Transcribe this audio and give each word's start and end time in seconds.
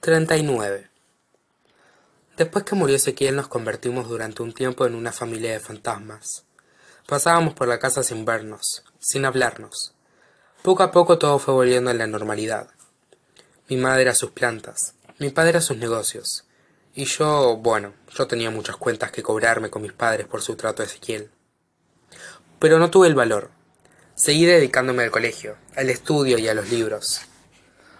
39. 0.00 0.88
Después 2.38 2.64
que 2.64 2.74
murió 2.74 2.96
Ezequiel 2.96 3.36
nos 3.36 3.48
convertimos 3.48 4.08
durante 4.08 4.42
un 4.42 4.54
tiempo 4.54 4.86
en 4.86 4.94
una 4.94 5.12
familia 5.12 5.52
de 5.52 5.60
fantasmas. 5.60 6.46
Pasábamos 7.06 7.52
por 7.52 7.68
la 7.68 7.78
casa 7.78 8.02
sin 8.02 8.24
vernos, 8.24 8.82
sin 8.98 9.26
hablarnos. 9.26 9.92
Poco 10.62 10.84
a 10.84 10.90
poco 10.90 11.18
todo 11.18 11.38
fue 11.38 11.52
volviendo 11.52 11.90
a 11.90 11.94
la 11.94 12.06
normalidad. 12.06 12.70
Mi 13.68 13.76
madre 13.76 14.08
a 14.08 14.14
sus 14.14 14.30
plantas, 14.30 14.94
mi 15.18 15.28
padre 15.28 15.58
a 15.58 15.60
sus 15.60 15.76
negocios. 15.76 16.44
Y 16.94 17.04
yo, 17.04 17.58
bueno, 17.58 17.92
yo 18.16 18.26
tenía 18.26 18.50
muchas 18.50 18.76
cuentas 18.76 19.12
que 19.12 19.22
cobrarme 19.22 19.68
con 19.68 19.82
mis 19.82 19.92
padres 19.92 20.26
por 20.26 20.40
su 20.40 20.56
trato 20.56 20.82
a 20.82 20.86
Ezequiel. 20.86 21.30
Pero 22.58 22.78
no 22.78 22.88
tuve 22.88 23.06
el 23.06 23.14
valor. 23.14 23.50
Seguí 24.14 24.46
dedicándome 24.46 25.02
al 25.02 25.10
colegio, 25.10 25.58
al 25.76 25.90
estudio 25.90 26.38
y 26.38 26.48
a 26.48 26.54
los 26.54 26.70
libros. 26.70 27.20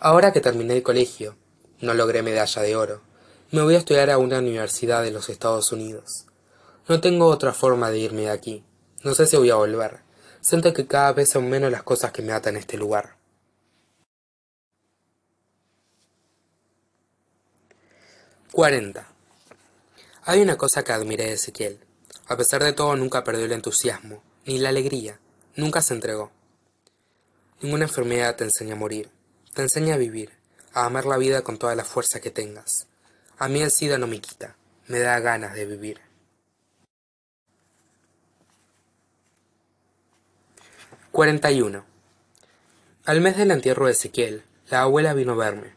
Ahora 0.00 0.32
que 0.32 0.40
terminé 0.40 0.74
el 0.74 0.82
colegio, 0.82 1.36
no 1.80 1.94
logré 1.94 2.22
medalla 2.22 2.62
de 2.62 2.76
oro. 2.76 3.02
Me 3.50 3.62
voy 3.62 3.74
a 3.74 3.78
estudiar 3.78 4.10
a 4.10 4.18
una 4.18 4.38
universidad 4.38 5.02
de 5.02 5.10
los 5.10 5.28
Estados 5.28 5.70
Unidos. 5.72 6.26
No 6.88 7.00
tengo 7.00 7.26
otra 7.26 7.52
forma 7.52 7.90
de 7.90 7.98
irme 7.98 8.22
de 8.22 8.30
aquí. 8.30 8.64
No 9.02 9.14
sé 9.14 9.26
si 9.26 9.36
voy 9.36 9.50
a 9.50 9.56
volver. 9.56 10.00
Siento 10.40 10.72
que 10.72 10.86
cada 10.86 11.12
vez 11.12 11.30
son 11.30 11.48
menos 11.48 11.70
las 11.70 11.82
cosas 11.82 12.12
que 12.12 12.22
me 12.22 12.32
atan 12.32 12.56
a 12.56 12.58
este 12.58 12.76
lugar. 12.76 13.16
Cuarenta. 18.52 19.08
Hay 20.24 20.40
una 20.40 20.56
cosa 20.56 20.84
que 20.84 20.92
admiré 20.92 21.24
de 21.24 21.32
Ezequiel. 21.32 21.80
A 22.28 22.36
pesar 22.36 22.62
de 22.62 22.72
todo 22.72 22.96
nunca 22.96 23.24
perdió 23.24 23.44
el 23.44 23.52
entusiasmo, 23.52 24.22
ni 24.46 24.58
la 24.58 24.70
alegría. 24.70 25.18
Nunca 25.56 25.82
se 25.82 25.94
entregó. 25.94 26.30
Ninguna 27.60 27.84
enfermedad 27.84 28.36
te 28.36 28.44
enseña 28.44 28.74
a 28.74 28.78
morir. 28.78 29.10
Te 29.54 29.62
enseña 29.62 29.94
a 29.94 29.98
vivir 29.98 30.43
a 30.74 30.86
amar 30.86 31.06
la 31.06 31.16
vida 31.16 31.42
con 31.42 31.56
toda 31.56 31.76
la 31.76 31.84
fuerza 31.84 32.20
que 32.20 32.32
tengas. 32.32 32.88
A 33.38 33.48
mí 33.48 33.62
el 33.62 33.70
SIDA 33.70 33.96
no 33.96 34.08
me 34.08 34.20
quita, 34.20 34.56
me 34.88 34.98
da 34.98 35.20
ganas 35.20 35.54
de 35.54 35.66
vivir. 35.66 36.00
41. 41.12 41.84
Al 43.04 43.20
mes 43.20 43.36
del 43.36 43.52
entierro 43.52 43.86
de 43.86 43.92
Ezequiel, 43.92 44.42
la 44.68 44.82
abuela 44.82 45.14
vino 45.14 45.32
a 45.32 45.36
verme. 45.36 45.72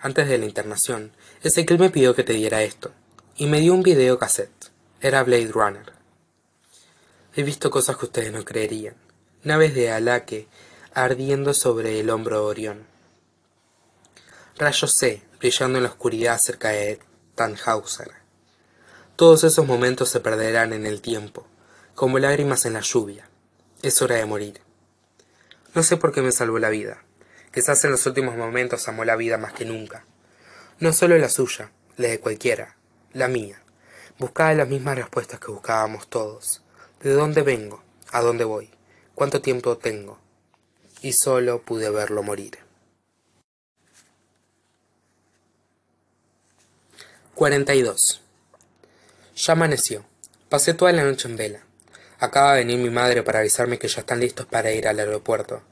Antes 0.00 0.28
de 0.28 0.36
la 0.36 0.44
internación, 0.44 1.12
Ezequiel 1.42 1.78
me 1.78 1.88
pidió 1.88 2.14
que 2.14 2.22
te 2.22 2.34
diera 2.34 2.62
esto, 2.62 2.92
y 3.34 3.46
me 3.46 3.60
dio 3.60 3.72
un 3.72 3.82
video 3.82 4.18
cassette. 4.18 4.70
Era 5.00 5.22
Blade 5.22 5.52
Runner. 5.52 5.92
He 7.34 7.42
visto 7.44 7.70
cosas 7.70 7.96
que 7.96 8.06
ustedes 8.06 8.32
no 8.32 8.44
creerían. 8.44 8.94
Naves 9.42 9.74
de 9.74 9.90
Alaque 9.90 10.48
ardiendo 10.92 11.54
sobre 11.54 12.00
el 12.00 12.10
hombro 12.10 12.40
de 12.40 12.46
Orión 12.46 12.97
Rayos 14.58 14.92
C 14.92 15.22
brillando 15.38 15.78
en 15.78 15.84
la 15.84 15.90
oscuridad 15.90 16.36
cerca 16.40 16.70
de 16.70 16.98
Tannhauser. 17.36 18.10
Todos 19.14 19.44
esos 19.44 19.64
momentos 19.64 20.08
se 20.08 20.18
perderán 20.18 20.72
en 20.72 20.84
el 20.84 21.00
tiempo, 21.00 21.46
como 21.94 22.18
lágrimas 22.18 22.66
en 22.66 22.72
la 22.72 22.80
lluvia. 22.80 23.30
Es 23.82 24.02
hora 24.02 24.16
de 24.16 24.26
morir. 24.26 24.60
No 25.76 25.84
sé 25.84 25.96
por 25.96 26.12
qué 26.12 26.22
me 26.22 26.32
salvó 26.32 26.58
la 26.58 26.70
vida. 26.70 27.04
Quizás 27.54 27.84
en 27.84 27.92
los 27.92 28.04
últimos 28.06 28.34
momentos 28.34 28.88
amó 28.88 29.04
la 29.04 29.14
vida 29.14 29.38
más 29.38 29.52
que 29.52 29.64
nunca. 29.64 30.04
No 30.80 30.92
solo 30.92 31.16
la 31.18 31.28
suya, 31.28 31.70
la 31.96 32.08
de 32.08 32.18
cualquiera, 32.18 32.76
la 33.12 33.28
mía. 33.28 33.62
Buscaba 34.18 34.54
las 34.54 34.68
mismas 34.68 34.96
respuestas 34.96 35.38
que 35.38 35.52
buscábamos 35.52 36.08
todos. 36.08 36.64
¿De 37.00 37.12
dónde 37.12 37.42
vengo? 37.42 37.84
¿A 38.10 38.22
dónde 38.22 38.42
voy? 38.42 38.70
¿Cuánto 39.14 39.40
tiempo 39.40 39.78
tengo? 39.78 40.18
Y 41.00 41.12
solo 41.12 41.62
pude 41.62 41.90
verlo 41.90 42.24
morir. 42.24 42.67
42. 47.38 48.20
Ya 49.36 49.52
amaneció. 49.52 50.04
Pasé 50.48 50.74
toda 50.74 50.90
la 50.90 51.04
noche 51.04 51.28
en 51.28 51.36
vela. 51.36 51.60
Acaba 52.18 52.54
de 52.54 52.64
venir 52.64 52.80
mi 52.80 52.90
madre 52.90 53.22
para 53.22 53.38
avisarme 53.38 53.78
que 53.78 53.86
ya 53.86 54.00
están 54.00 54.18
listos 54.18 54.44
para 54.46 54.72
ir 54.72 54.88
al 54.88 54.98
aeropuerto. 54.98 55.62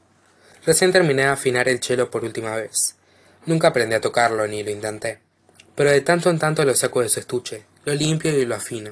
Recién 0.65 0.93
terminé 0.93 1.23
de 1.23 1.27
afinar 1.27 1.67
el 1.67 1.81
chelo 1.81 2.09
por 2.09 2.23
última 2.23 2.55
vez. 2.55 2.95
Nunca 3.47 3.67
aprendí 3.67 3.95
a 3.95 3.99
tocarlo 3.99 4.47
ni 4.47 4.63
lo 4.63 4.71
intenté. 4.71 5.19
Pero 5.75 5.91
de 5.91 5.99
tanto 5.99 6.29
en 6.29 6.39
tanto 6.39 6.63
lo 6.63 6.73
saco 6.73 7.01
de 7.01 7.09
su 7.09 7.19
estuche, 7.19 7.65
lo 7.83 7.93
limpio 7.93 8.31
y 8.31 8.45
lo 8.45 8.55
afino. 8.55 8.91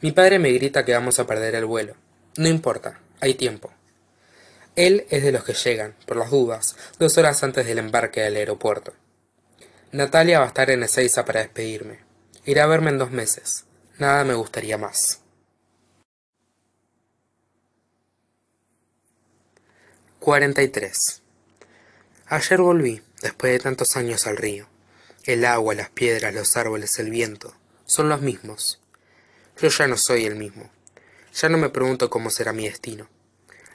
Mi 0.00 0.12
padre 0.12 0.38
me 0.38 0.50
grita 0.52 0.86
que 0.86 0.94
vamos 0.94 1.18
a 1.18 1.26
perder 1.26 1.54
el 1.54 1.66
vuelo. 1.66 1.96
No 2.38 2.48
importa, 2.48 2.98
hay 3.20 3.34
tiempo. 3.34 3.70
Él 4.74 5.04
es 5.10 5.22
de 5.22 5.32
los 5.32 5.44
que 5.44 5.52
llegan, 5.52 5.94
por 6.06 6.16
las 6.16 6.30
dudas, 6.30 6.76
dos 6.98 7.18
horas 7.18 7.42
antes 7.42 7.66
del 7.66 7.76
embarque 7.76 8.24
al 8.24 8.36
aeropuerto. 8.36 8.94
Natalia 9.90 10.38
va 10.38 10.44
a 10.44 10.48
estar 10.48 10.68
en 10.68 10.82
Ezeiza 10.82 11.24
para 11.24 11.40
despedirme. 11.40 12.00
Irá 12.44 12.64
a 12.64 12.66
verme 12.66 12.90
en 12.90 12.98
dos 12.98 13.10
meses. 13.10 13.64
Nada 13.96 14.22
me 14.22 14.34
gustaría 14.34 14.76
más. 14.76 15.22
43. 20.20 21.22
Ayer 22.26 22.60
volví, 22.60 23.02
después 23.22 23.50
de 23.50 23.60
tantos 23.60 23.96
años 23.96 24.26
al 24.26 24.36
río. 24.36 24.68
El 25.24 25.46
agua, 25.46 25.74
las 25.74 25.88
piedras, 25.88 26.34
los 26.34 26.58
árboles, 26.58 26.98
el 26.98 27.08
viento, 27.08 27.54
son 27.86 28.10
los 28.10 28.20
mismos. 28.20 28.82
Yo 29.56 29.68
ya 29.68 29.86
no 29.88 29.96
soy 29.96 30.26
el 30.26 30.36
mismo. 30.36 30.70
Ya 31.32 31.48
no 31.48 31.56
me 31.56 31.70
pregunto 31.70 32.10
cómo 32.10 32.28
será 32.28 32.52
mi 32.52 32.68
destino. 32.68 33.08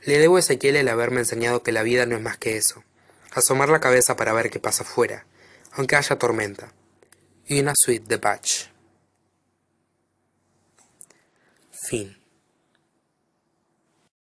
Le 0.03 0.19
debo 0.19 0.35
a 0.35 0.41
Ezequiel 0.41 0.75
el 0.75 0.90
haberme 0.90 1.22
enseñado 1.22 1.63
que 1.63 1.72
la 1.72 1.81
vida 1.81 2.06
no 2.06 2.16
es 2.16 2.22
más 2.22 2.38
que 2.38 2.56
eso. 2.56 2.84
Asomar 3.31 3.69
la 3.69 3.79
cabeza 3.79 4.16
para 4.16 4.34
ver 4.34 4.52
qué 4.52 4.59
pasa 4.59 4.84
afuera, 4.84 5.25
aunque 5.75 5.95
haya 5.95 6.17
tormenta, 6.17 6.72
y 7.47 7.59
una 7.59 7.73
suite 7.75 8.06
de 8.07 8.19
patch. 8.19 8.66
Fin. 11.72 12.22